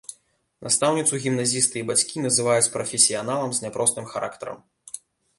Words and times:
Настаўніцу 0.67 1.17
гімназісты 1.25 1.77
і 1.81 1.85
бацькі 1.89 2.23
называюць 2.25 2.71
прафесіяналам 2.77 3.53
з 3.57 3.65
няпростым 3.65 4.09
характарам. 4.15 4.57